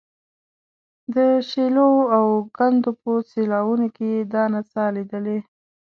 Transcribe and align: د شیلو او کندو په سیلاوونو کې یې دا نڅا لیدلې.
د 1.15 1.17
شیلو 1.49 1.89
او 2.17 2.25
کندو 2.57 2.91
په 3.01 3.11
سیلاوونو 3.31 3.87
کې 3.95 4.05
یې 4.13 4.19
دا 4.33 4.43
نڅا 4.53 4.85
لیدلې. 4.95 5.37